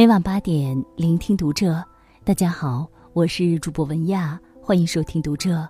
[0.00, 1.84] 每晚八点，聆听读者。
[2.24, 5.68] 大家好，我是主播文亚，欢迎收听读者。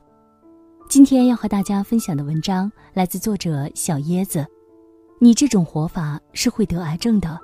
[0.89, 4.47] 今天要和大家分享的文章来自作者小椰子。
[5.19, 7.37] 你这种活法是会得癌症的。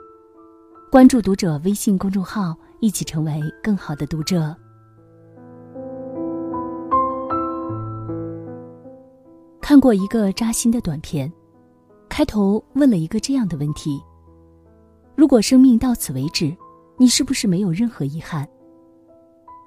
[0.88, 4.56] 关注读者微信公众号，一起成为更好的读者。
[9.60, 11.32] 看过一个扎心的短片，
[12.08, 14.00] 开头问了一个这样的问题：
[15.16, 16.56] 如果生命到此为止？
[16.98, 18.48] 你是不是没有任何遗憾？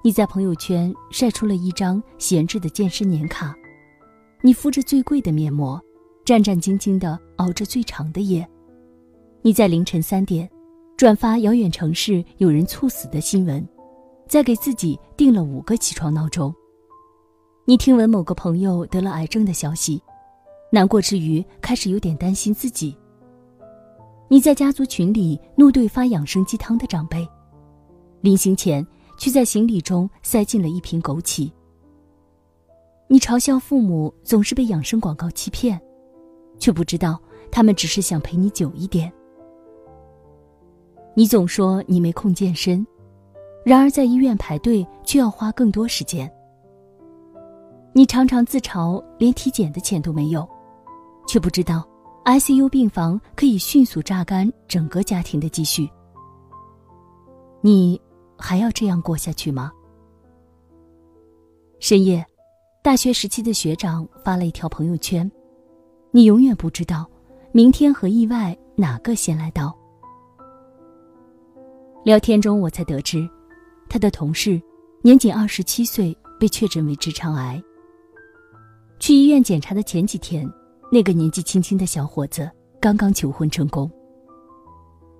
[0.02, 3.54] 你在朋友圈晒出了一张闲置的健身年卡，
[4.42, 5.80] 你敷着最贵的面膜，
[6.24, 8.46] 战战兢兢地熬着最长的夜。
[9.42, 10.50] 你在凌晨三点
[10.96, 13.66] 转发遥远城市有人猝死的新闻，
[14.28, 16.52] 再给自己定了五个起床闹钟。
[17.64, 20.02] 你听闻某个朋友得了癌症的消息，
[20.72, 22.96] 难过之余开始有点担心自己。
[24.32, 27.28] 你在家族群里怒对发养生鸡汤的长辈，
[28.20, 28.86] 临行前
[29.18, 31.50] 却在行李中塞进了一瓶枸杞。
[33.08, 35.80] 你嘲笑父母总是被养生广告欺骗，
[36.60, 37.20] 却不知道
[37.50, 39.12] 他们只是想陪你久一点。
[41.16, 42.86] 你总说你没空健身，
[43.64, 46.30] 然而在医院排队却要花更多时间。
[47.92, 50.48] 你常常自嘲连体检的钱都没有，
[51.26, 51.84] 却不知道。
[52.24, 55.88] ICU 病房可以迅速榨干整个家庭的积蓄。
[57.62, 58.00] 你
[58.38, 59.72] 还要这样过下去吗？
[61.78, 62.24] 深夜，
[62.82, 65.30] 大学时期的学长发了一条朋友圈
[66.12, 67.08] ：“你永远不知道，
[67.52, 69.74] 明天和意外哪个先来到。”
[72.04, 73.28] 聊天中，我才得知，
[73.88, 74.60] 他的同事
[75.02, 77.60] 年仅二十七岁被确诊为直肠癌。
[78.98, 80.48] 去医院检查的前几天。
[80.92, 83.90] 那个年纪轻轻的小伙子刚刚求婚成功。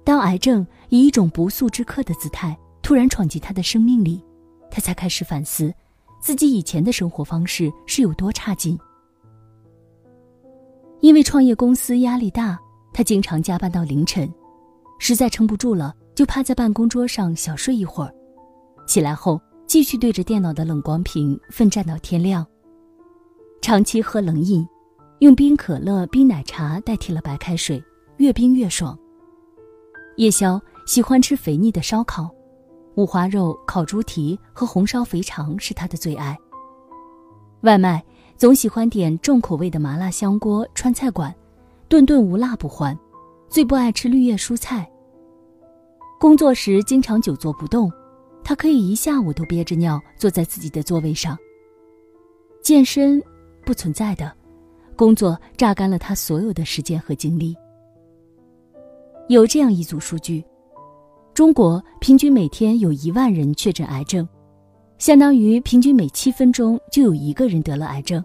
[0.02, 4.25] 当癌症以一种不速之客的姿态突然闯进他的生命里，
[4.70, 5.72] 他才开始反思，
[6.20, 8.76] 自己以前的生活方式是有多差劲。
[11.00, 12.59] 因为创业公司压力大，
[12.92, 14.28] 他经常加班到凌晨，
[14.98, 18.12] 实在撑不住了，就趴在办公桌上小睡一会儿，
[18.88, 22.44] 起来后继续对着电脑的冷光屏奋战到天亮。
[23.62, 24.66] 长期喝冷饮。
[25.20, 27.82] 用冰可乐、冰奶茶代替了白开水，
[28.16, 28.98] 越冰越爽。
[30.16, 32.31] 夜宵喜欢吃肥腻的烧烤，
[32.94, 36.34] 五花肉、烤猪蹄和红烧肥肠是他的最爱。
[37.60, 38.03] 外卖
[38.38, 41.34] 总喜欢点重口味的麻辣香锅、川菜馆，
[41.86, 42.98] 顿顿无辣不欢。
[43.47, 44.91] 最不爱吃绿叶蔬菜。
[46.19, 47.92] 工作时经常久坐不动，
[48.42, 51.36] 他可以一下午都憋着尿坐在自己的座位上。
[52.62, 53.22] 健身，
[53.66, 54.40] 不存在的。
[55.00, 57.56] 工作榨干了他所有的时间和精力。
[59.31, 60.44] 有这样一组数据：
[61.33, 64.28] 中国平均每天有一万人确诊癌症，
[64.99, 68.22] 相当于平均每七分钟就有一个人得了癌症。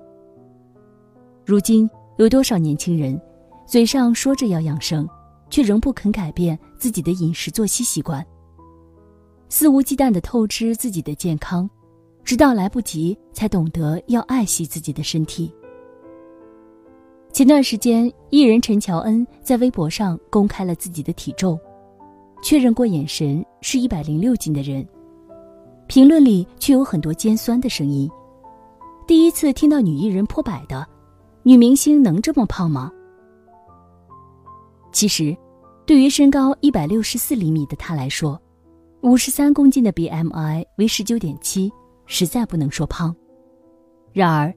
[1.45, 3.17] 如今有多少年轻人，
[3.65, 5.07] 嘴上说着要养生，
[5.49, 8.21] 却仍不肯改变自己的饮食作息习惯，
[9.47, 11.69] 肆无忌惮地透支自己的健康，
[12.25, 15.49] 直到来不及才懂得要爱惜自己的身体。
[17.35, 21.59] 前段时间，艺人陈乔恩在微博上公开了自己的体重，
[22.41, 24.87] 确认过眼神是一百零六斤的人，
[25.85, 28.09] 评论里却有很多尖酸的声音。
[29.05, 30.87] 第一次听到女艺人破百的，
[31.43, 32.89] 女明星能这么胖吗？
[34.93, 35.35] 其实，
[35.85, 38.41] 对于身高一百六十四厘米的她来说，
[39.01, 41.69] 五十三公斤的 BMI 为十九点七，
[42.05, 43.13] 实在不能说胖。
[44.13, 44.55] 然而。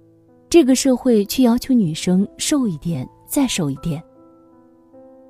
[0.50, 4.02] 这个社会却要求女生瘦一点，再瘦一点。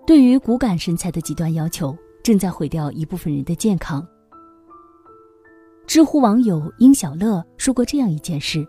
[0.07, 4.07] 对于骨感身材的极端要求，正在毁掉一部分人的健康。
[5.89, 8.65] 知乎网友殷小乐说过这样一件事：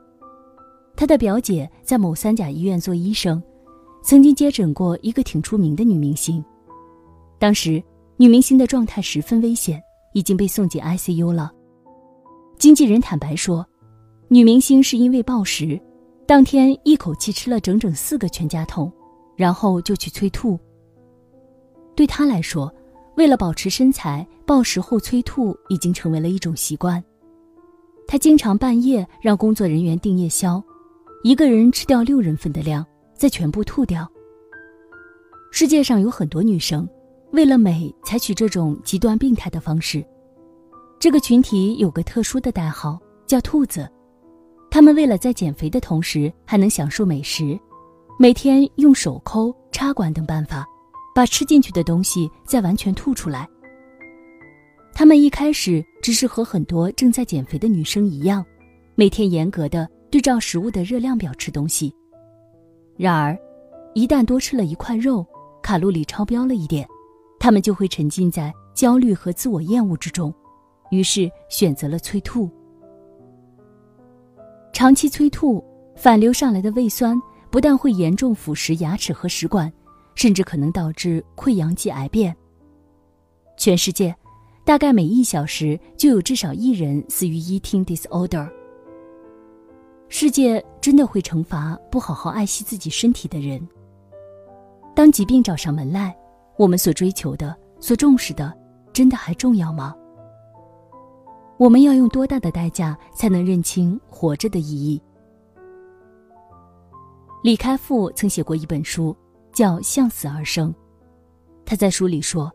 [0.95, 3.41] 他的表姐在某三甲医院做医生，
[4.01, 6.43] 曾经接诊过一个挺出名的女明星。
[7.37, 7.81] 当时，
[8.17, 9.79] 女明星的状态十分危险，
[10.13, 11.51] 已经被送进 ICU 了。
[12.57, 13.63] 经纪人坦白说，
[14.29, 15.79] 女明星是因为暴食。
[16.29, 18.93] 当天一口气吃了整整四个全家桶，
[19.35, 20.59] 然后就去催吐。
[21.95, 22.71] 对他来说，
[23.17, 27.03] 为了保持身材，暴食后催吐已经成为了一种习惯。
[28.07, 30.63] 他经常半夜让工作人员订夜宵，
[31.23, 32.85] 一个人吃掉六人份的量，
[33.15, 34.07] 再全部吐掉。
[35.49, 36.87] 世界上有很多女生，
[37.31, 40.05] 为了美采取这种极端病态的方式。
[40.99, 43.89] 这个群体有个特殊的代号，叫“兔子”。
[44.71, 47.59] 他们为了在减肥的同时还能享受美食，
[48.19, 50.65] 每天用手抠、插管等办法，
[51.15, 53.47] 把吃进去的东西再完全吐出来。
[54.93, 58.45] 他们一开始只是和很多正在减肥的女生一样，
[58.95, 61.93] 每天严格的对照食物的热量表吃东西。
[62.95, 63.37] 然而，
[63.95, 65.25] 一旦多吃了一块肉，
[65.63, 66.87] 卡路里超标了一点，
[67.39, 70.33] 他们就会沉浸在焦虑和自我厌恶之中，
[70.91, 72.49] 于是选择了催吐。
[74.71, 75.63] 长期催吐，
[75.95, 77.19] 反流上来的胃酸
[77.49, 79.71] 不但会严重腐蚀牙齿和食管，
[80.15, 82.35] 甚至可能导致溃疡及癌变。
[83.57, 84.15] 全世界，
[84.63, 88.49] 大概每一小时就有至少一人死于 eating disorder。
[90.07, 93.61] 世界真的会惩罚不好好爱惜自己身体的人。
[94.95, 96.15] 当疾病找上门来，
[96.57, 98.53] 我们所追求的、所重视的，
[98.93, 99.93] 真的还重要吗？
[101.59, 105.01] 我们要用多大的代价才能认清活着的意义？
[107.43, 109.13] 李开复曾写过一本书，
[109.51, 110.73] 叫《向死而生》。
[111.65, 112.49] 他在书里说：“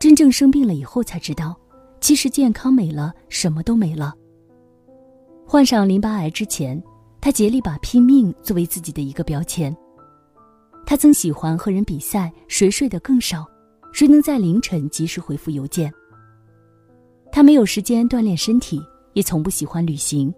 [0.00, 1.54] 真正生病了以后，才知道，
[2.00, 4.14] 其实健康没了，什么都没了。”
[5.46, 6.82] 患上淋巴癌之前，
[7.20, 9.76] 他竭力把拼命作为自己的一个标签。
[10.86, 13.44] 他曾喜欢和人比赛，谁睡得更少，
[13.92, 15.92] 谁能在凌晨及时回复邮件。
[17.32, 18.80] 他没有时间锻炼身体，
[19.12, 20.32] 也从不喜欢旅行，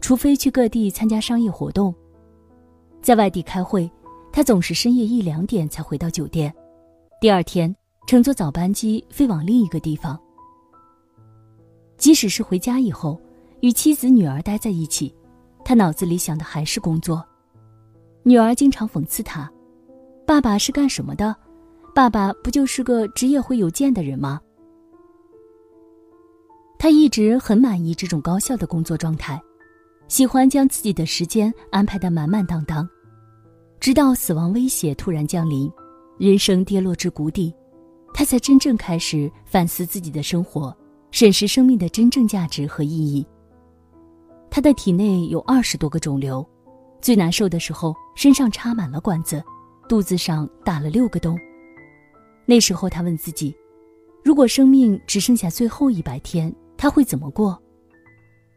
[0.00, 1.94] 除非去各地参加商业活动。
[3.02, 3.90] 在外地开会，
[4.32, 6.52] 他总是深夜一两点才回到酒店，
[7.20, 7.74] 第二天
[8.06, 10.18] 乘坐早班机飞往另一个地方。
[11.96, 13.20] 即使是回家以后，
[13.60, 15.14] 与妻子女儿待在一起，
[15.64, 17.24] 他脑子里想的还是工作。
[18.22, 19.50] 女儿经常讽刺他。
[20.26, 21.34] 爸爸是干什么的？
[21.94, 24.40] 爸爸不就是个职业会邮件的人吗？
[26.78, 29.40] 他一直很满意这种高效的工作状态，
[30.08, 32.88] 喜欢将自己的时间安排得满满当当。
[33.80, 35.70] 直到死亡威胁突然降临，
[36.18, 37.54] 人生跌落至谷底，
[38.14, 40.76] 他才真正开始反思自己的生活，
[41.10, 43.26] 审视生命的真正价值和意义。
[44.50, 46.46] 他的体内有二十多个肿瘤，
[47.00, 49.42] 最难受的时候，身上插满了管子。
[49.88, 51.38] 肚子上打了六个洞。
[52.44, 53.54] 那时候，他问自己：
[54.24, 57.60] 如果生命只剩下最后一百天，他会怎么过？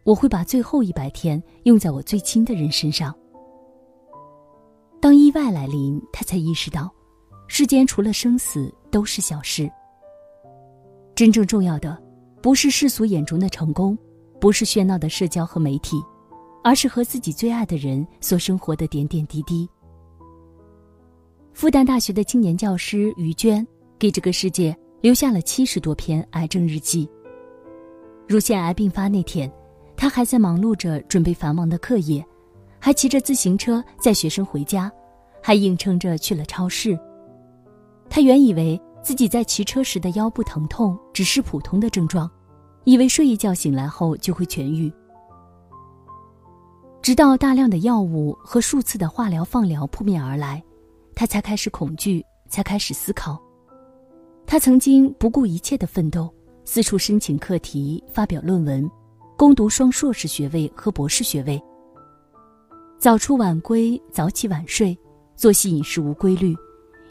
[0.03, 3.13] 我会把最后一百天用在我最亲的人身上。
[4.99, 6.91] 当意外来临，他才意识到，
[7.47, 9.69] 世间除了生死都是小事。
[11.15, 12.01] 真正重要的，
[12.41, 13.97] 不是世俗眼中的成功，
[14.39, 16.01] 不是喧闹的社交和媒体，
[16.63, 19.69] 而是和自己最爱的人所生活的点点滴滴。
[21.53, 23.65] 复旦大学的青年教师于娟
[23.97, 27.09] 给这个世界留下了七十多篇癌症日记。
[28.29, 29.51] 乳腺癌病发那天，
[29.97, 32.23] 他还在忙碌着准备繁忙的课业，
[32.77, 34.91] 还骑着自行车载学生回家，
[35.41, 36.95] 还硬撑着去了超市。
[38.07, 42.29] 他原以为自己在骑车时的腰部疼痛只是普通的症状，
[42.83, 44.93] 以为睡一觉醒来后就会痊愈。
[47.01, 50.63] 直到大量的药物和数次的化疗、放疗扑面而来。
[51.15, 53.41] 他才开始恐惧，才开始思考。
[54.45, 56.31] 他曾经不顾一切的奋斗，
[56.71, 58.87] 四处申请课题，发表论文，
[59.35, 61.59] 攻读双硕士学位和博士学位。
[62.99, 64.95] 早出晚归，早起晚睡，
[65.35, 66.55] 作息饮食无规律，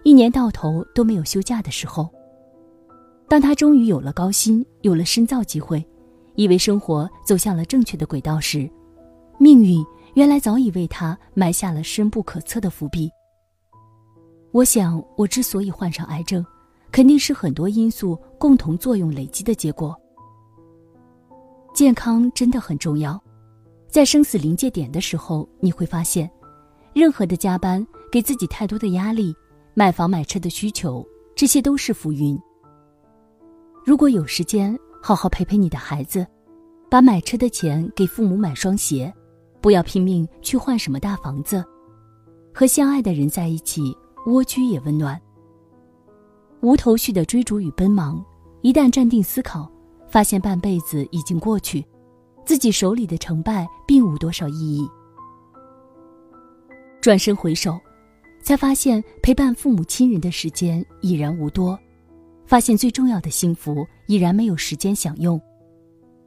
[0.05, 2.09] 一年到头都没有休假的时候。
[3.29, 5.85] 当他终于有了高薪，有了深造机会，
[6.37, 8.71] 以为生活走向了正确的轨道时，
[9.39, 9.85] 命运
[10.15, 13.11] 原来早已为他埋下了深不可测的伏笔。
[14.53, 16.47] 我想，我之所以患上癌症，
[16.91, 19.95] 肯定是很多因素共同作用累积的结果。
[21.75, 23.21] 健康真的很重要，
[23.89, 26.29] 在生死临界点的时候，你会发现，
[26.93, 29.35] 任何的加班、给自己太多的压力、
[29.75, 32.39] 买房买车的需求，这些都是浮云。
[33.85, 36.27] 如果有时间，好好陪陪你的孩子，
[36.91, 39.13] 把买车的钱给父母买双鞋，
[39.61, 41.65] 不要拼命去换什么大房子，
[42.53, 43.97] 和相爱的人在一起。
[44.27, 45.19] 蜗居也温暖。
[46.61, 48.25] 无头绪的追逐与奔忙，
[48.63, 49.71] 一旦站定思考，
[50.09, 51.85] 发现半辈子已经过去，
[52.45, 54.89] 自己手里的成败并无多少意义。
[57.01, 57.79] 转身回首，
[58.43, 61.79] 才发现陪伴父母亲人的时间已然无多，
[62.45, 65.41] 发现最重要的幸福已然没有时间享用。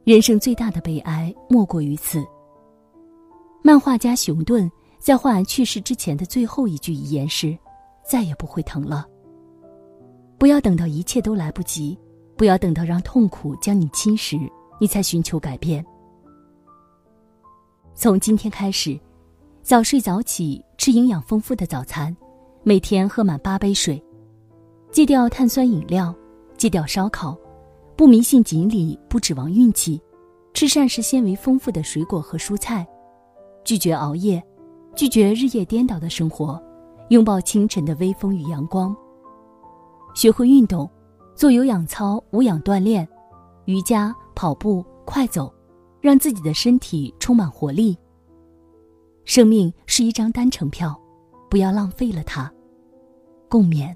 [0.04, 2.24] 人生最大的悲哀莫过于此。
[3.62, 7.56] 漫画家熊顿在画完去世之前的最后一句遗言是。
[8.04, 9.06] 再也不会疼了。
[10.42, 11.96] 不要等到一切都来不及，
[12.36, 15.86] 不要等到让痛苦将你侵蚀，你才寻求改变。
[17.94, 18.98] 从今天开始，
[19.62, 22.16] 早睡早起，吃营养丰富的早餐，
[22.64, 24.02] 每天喝满八杯水，
[24.90, 26.12] 戒掉碳酸饮料，
[26.56, 27.38] 戒掉烧烤，
[27.94, 30.02] 不迷信锦鲤，不指望运气，
[30.54, 32.84] 吃膳食纤维丰富的水果和蔬菜，
[33.62, 34.42] 拒绝熬夜，
[34.96, 36.60] 拒绝日夜颠倒的生活，
[37.10, 38.92] 拥抱清晨的微风与阳光。
[40.14, 40.88] 学会运动，
[41.34, 43.08] 做有氧操、无氧锻炼，
[43.64, 45.52] 瑜伽、跑步、快走，
[46.00, 47.96] 让自己的身体充满活力。
[49.24, 51.00] 生命是一张单程票，
[51.48, 52.52] 不要浪费了它。
[53.48, 53.94] 共勉。